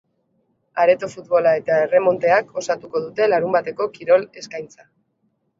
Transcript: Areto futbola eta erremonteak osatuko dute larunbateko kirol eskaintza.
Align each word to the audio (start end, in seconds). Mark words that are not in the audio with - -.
Areto 0.83 1.09
futbola 1.15 1.51
eta 1.59 1.77
erremonteak 1.89 2.57
osatuko 2.63 3.05
dute 3.05 3.29
larunbateko 3.33 3.91
kirol 3.99 4.29
eskaintza. 4.43 4.91